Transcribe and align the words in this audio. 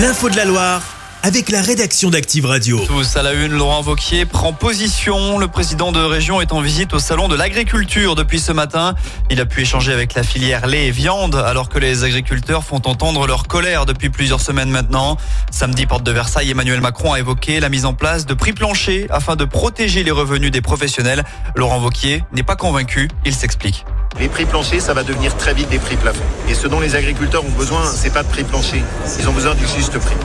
L'info 0.00 0.30
de 0.30 0.36
la 0.36 0.46
Loire 0.46 0.82
avec 1.22 1.50
la 1.50 1.60
rédaction 1.60 2.08
d'Active 2.08 2.46
Radio. 2.46 2.80
Tous 2.86 3.16
à 3.16 3.22
la 3.22 3.34
une, 3.34 3.52
Laurent 3.52 3.82
Vauquier 3.82 4.24
prend 4.24 4.54
position. 4.54 5.38
Le 5.38 5.46
président 5.46 5.92
de 5.92 6.00
région 6.00 6.40
est 6.40 6.52
en 6.52 6.62
visite 6.62 6.94
au 6.94 6.98
salon 6.98 7.28
de 7.28 7.36
l'agriculture 7.36 8.14
depuis 8.14 8.40
ce 8.40 8.50
matin. 8.52 8.94
Il 9.28 9.38
a 9.42 9.44
pu 9.44 9.60
échanger 9.60 9.92
avec 9.92 10.14
la 10.14 10.22
filière 10.22 10.66
lait 10.66 10.86
et 10.86 10.90
viande 10.90 11.34
alors 11.34 11.68
que 11.68 11.78
les 11.78 12.04
agriculteurs 12.04 12.64
font 12.64 12.80
entendre 12.86 13.26
leur 13.26 13.46
colère 13.46 13.84
depuis 13.84 14.08
plusieurs 14.08 14.40
semaines 14.40 14.70
maintenant. 14.70 15.18
Samedi, 15.50 15.84
porte 15.84 16.04
de 16.04 16.12
Versailles, 16.12 16.50
Emmanuel 16.50 16.80
Macron 16.80 17.12
a 17.12 17.18
évoqué 17.18 17.60
la 17.60 17.68
mise 17.68 17.84
en 17.84 17.92
place 17.92 18.24
de 18.24 18.32
prix 18.32 18.54
planchers 18.54 19.06
afin 19.10 19.36
de 19.36 19.44
protéger 19.44 20.02
les 20.02 20.12
revenus 20.12 20.50
des 20.50 20.62
professionnels. 20.62 21.24
Laurent 21.56 21.78
Vauquier 21.78 22.24
n'est 22.32 22.42
pas 22.42 22.56
convaincu, 22.56 23.10
il 23.26 23.34
s'explique. 23.34 23.84
Les 24.18 24.28
prix 24.28 24.44
planchers, 24.44 24.82
ça 24.82 24.92
va 24.92 25.02
devenir 25.02 25.36
très 25.36 25.54
vite 25.54 25.68
des 25.70 25.78
prix 25.78 25.96
plafonds. 25.96 26.24
Et 26.48 26.54
ce 26.54 26.66
dont 26.66 26.80
les 26.80 26.94
agriculteurs 26.96 27.44
ont 27.44 27.50
besoin, 27.50 27.84
c'est 27.84 28.12
pas 28.12 28.22
de 28.22 28.28
prix 28.28 28.44
planchers. 28.44 28.82
Ils 29.18 29.28
ont 29.28 29.32
besoin 29.32 29.54
du 29.54 29.66
juste 29.66 29.98
prix. 29.98 30.16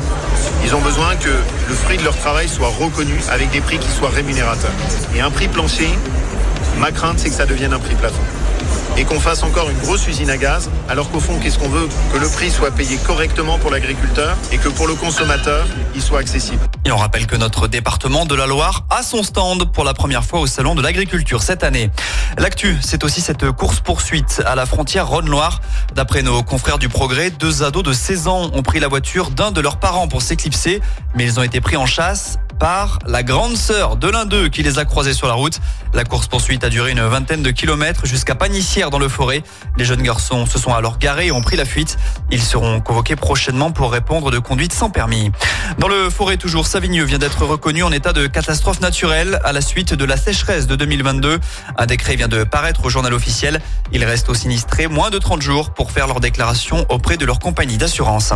Ils 0.65 0.75
ont 0.75 0.81
besoin 0.81 1.15
que 1.15 1.29
le 1.29 1.75
fruit 1.75 1.97
de 1.97 2.03
leur 2.03 2.15
travail 2.17 2.49
soit 2.49 2.67
reconnu 2.67 3.17
avec 3.29 3.51
des 3.51 3.61
prix 3.61 3.77
qui 3.77 3.89
soient 3.89 4.09
rémunérateurs. 4.09 4.73
Et 5.15 5.21
un 5.21 5.31
prix 5.31 5.47
plancher, 5.47 5.89
ma 6.79 6.91
crainte, 6.91 7.19
c'est 7.19 7.29
que 7.29 7.35
ça 7.35 7.45
devienne 7.45 7.73
un 7.73 7.79
prix 7.79 7.95
plafond 7.95 8.23
et 8.97 9.03
qu'on 9.03 9.19
fasse 9.19 9.43
encore 9.43 9.69
une 9.69 9.77
grosse 9.79 10.07
usine 10.07 10.29
à 10.29 10.37
gaz, 10.37 10.69
alors 10.89 11.09
qu'au 11.11 11.19
fond, 11.19 11.39
qu'est-ce 11.39 11.59
qu'on 11.59 11.69
veut 11.69 11.87
Que 12.13 12.17
le 12.17 12.27
prix 12.29 12.49
soit 12.49 12.71
payé 12.71 12.97
correctement 12.97 13.57
pour 13.57 13.71
l'agriculteur 13.71 14.37
et 14.51 14.57
que 14.57 14.69
pour 14.69 14.87
le 14.87 14.95
consommateur, 14.95 15.65
il 15.93 16.01
soit 16.01 16.19
accessible. 16.19 16.59
Et 16.85 16.91
on 16.91 16.97
rappelle 16.97 17.27
que 17.27 17.35
notre 17.35 17.67
département 17.67 18.25
de 18.25 18.35
la 18.35 18.47
Loire 18.47 18.85
a 18.89 19.03
son 19.03 19.23
stand 19.23 19.71
pour 19.71 19.83
la 19.83 19.93
première 19.93 20.23
fois 20.23 20.39
au 20.39 20.47
Salon 20.47 20.75
de 20.75 20.81
l'Agriculture 20.81 21.41
cette 21.41 21.63
année. 21.63 21.89
L'actu, 22.37 22.77
c'est 22.81 23.03
aussi 23.03 23.21
cette 23.21 23.51
course-poursuite 23.51 24.41
à 24.45 24.55
la 24.55 24.65
frontière 24.65 25.07
Rhône-Loire. 25.07 25.61
D'après 25.95 26.21
nos 26.21 26.43
confrères 26.43 26.77
du 26.77 26.89
Progrès, 26.89 27.31
deux 27.31 27.63
ados 27.63 27.83
de 27.83 27.93
16 27.93 28.27
ans 28.27 28.51
ont 28.53 28.63
pris 28.63 28.79
la 28.79 28.87
voiture 28.87 29.31
d'un 29.31 29.51
de 29.51 29.61
leurs 29.61 29.77
parents 29.77 30.07
pour 30.07 30.21
s'éclipser, 30.21 30.81
mais 31.15 31.25
ils 31.25 31.39
ont 31.39 31.43
été 31.43 31.59
pris 31.59 31.77
en 31.77 31.85
chasse 31.85 32.37
par 32.59 32.99
la 33.05 33.23
grande 33.23 33.57
sœur 33.57 33.97
de 33.97 34.09
l'un 34.09 34.25
d'eux 34.25 34.47
qui 34.47 34.63
les 34.63 34.79
a 34.79 34.85
croisés 34.85 35.13
sur 35.13 35.27
la 35.27 35.33
route. 35.33 35.59
La 35.93 36.03
course-poursuite 36.03 36.63
a 36.63 36.69
duré 36.69 36.91
une 36.91 37.01
vingtaine 37.01 37.41
de 37.41 37.51
kilomètres 37.51 38.05
jusqu'à 38.05 38.35
Panissière 38.35 38.89
dans 38.89 38.99
le 38.99 39.07
forêt. 39.07 39.43
Les 39.77 39.85
jeunes 39.85 40.01
garçons 40.01 40.45
se 40.45 40.59
sont 40.59 40.73
alors 40.73 40.97
garés 40.97 41.27
et 41.27 41.31
ont 41.31 41.41
pris 41.41 41.55
la 41.57 41.65
fuite. 41.65 41.97
Ils 42.31 42.41
seront 42.41 42.81
convoqués 42.81 43.15
prochainement 43.15 43.71
pour 43.71 43.91
répondre 43.91 44.31
de 44.31 44.39
conduite 44.39 44.73
sans 44.73 44.89
permis. 44.89 45.31
Dans 45.79 45.87
le 45.87 46.09
forêt 46.09 46.37
toujours, 46.37 46.67
Savigneux 46.67 47.05
vient 47.05 47.17
d'être 47.17 47.45
reconnu 47.45 47.83
en 47.83 47.91
état 47.91 48.13
de 48.13 48.27
catastrophe 48.27 48.81
naturelle 48.81 49.39
à 49.43 49.51
la 49.51 49.61
suite 49.61 49.93
de 49.93 50.05
la 50.05 50.17
sécheresse 50.17 50.67
de 50.67 50.75
2022. 50.75 51.39
Un 51.77 51.85
décret 51.85 52.15
vient 52.15 52.27
de 52.27 52.43
paraître 52.43 52.85
au 52.85 52.89
journal 52.89 53.13
officiel. 53.13 53.61
Il 53.91 54.03
reste 54.03 54.29
aux 54.29 54.33
sinistrés 54.33 54.87
moins 54.87 55.09
de 55.09 55.17
30 55.17 55.41
jours 55.41 55.71
pour 55.71 55.91
faire 55.91 56.07
leur 56.07 56.19
déclaration 56.19 56.85
auprès 56.89 57.17
de 57.17 57.25
leur 57.25 57.39
compagnie 57.39 57.77
d'assurance. 57.77 58.33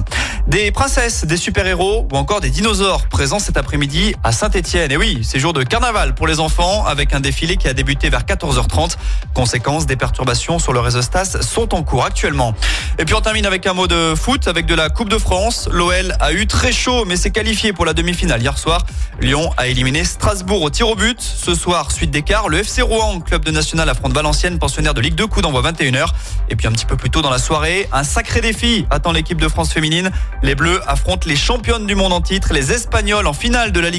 Des 0.47 0.71
princesses, 0.71 1.25
des 1.25 1.37
super-héros 1.37 2.07
ou 2.11 2.17
encore 2.17 2.41
des 2.41 2.49
dinosaures 2.49 3.07
présents 3.07 3.39
cet 3.39 3.57
après-midi 3.57 4.08
à 4.23 4.31
Saint-Etienne. 4.31 4.91
Et 4.91 4.97
oui, 4.97 5.19
c'est 5.23 5.39
jour 5.39 5.53
de 5.53 5.63
carnaval 5.63 6.15
pour 6.15 6.27
les 6.27 6.39
enfants 6.39 6.85
avec 6.85 7.13
un 7.13 7.19
défilé 7.19 7.57
qui 7.57 7.67
a 7.67 7.73
débuté 7.73 8.09
vers 8.09 8.23
14h30. 8.23 8.97
Conséquence, 9.33 9.85
des 9.85 9.95
perturbations 9.95 10.59
sur 10.59 10.73
le 10.73 10.79
réseau 10.79 11.01
Stas 11.01 11.37
sont 11.41 11.73
en 11.73 11.83
cours 11.83 12.05
actuellement. 12.05 12.53
Et 12.97 13.05
puis 13.05 13.15
on 13.15 13.21
termine 13.21 13.45
avec 13.45 13.65
un 13.67 13.73
mot 13.73 13.87
de 13.87 14.13
foot 14.15 14.47
avec 14.47 14.65
de 14.65 14.75
la 14.75 14.89
Coupe 14.89 15.09
de 15.09 15.17
France. 15.17 15.69
L'OL 15.71 16.15
a 16.19 16.33
eu 16.33 16.47
très 16.47 16.71
chaud 16.71 17.05
mais 17.05 17.15
s'est 17.15 17.31
qualifié 17.31 17.73
pour 17.73 17.85
la 17.85 17.93
demi-finale 17.93 18.41
hier 18.41 18.57
soir. 18.57 18.85
Lyon 19.21 19.51
a 19.57 19.67
éliminé 19.67 20.03
Strasbourg 20.03 20.61
au 20.61 20.69
tir 20.69 20.87
au 20.87 20.95
but. 20.95 21.21
Ce 21.21 21.53
soir, 21.55 21.91
suite 21.91 22.11
d'écart, 22.11 22.49
le 22.49 22.59
FC 22.59 22.81
Rouen, 22.81 23.19
club 23.19 23.43
de 23.43 23.51
national 23.51 23.89
affronte 23.89 24.13
Valenciennes, 24.13 24.59
pensionnaire 24.59 24.93
de 24.93 25.01
Ligue 25.01 25.15
2, 25.15 25.27
coup 25.27 25.41
d'envoi 25.41 25.61
21h. 25.61 26.07
Et 26.49 26.55
puis 26.55 26.67
un 26.67 26.71
petit 26.71 26.85
peu 26.85 26.95
plus 26.95 27.09
tôt 27.09 27.21
dans 27.21 27.29
la 27.29 27.39
soirée, 27.39 27.87
un 27.91 28.03
sacré 28.03 28.41
défi 28.41 28.85
attend 28.89 29.11
l'équipe 29.11 29.39
de 29.39 29.47
France 29.47 29.73
féminine. 29.73 30.11
Les 30.41 30.55
Bleus 30.55 30.81
affrontent 30.87 31.27
les 31.27 31.35
championnes 31.35 31.85
du 31.85 31.95
monde 31.95 32.13
en 32.13 32.21
titre, 32.21 32.53
les 32.53 32.71
Espagnols 32.71 33.27
en 33.27 33.33
finale 33.33 33.71
de 33.71 33.79
la 33.79 33.89
Ligue 33.89 33.98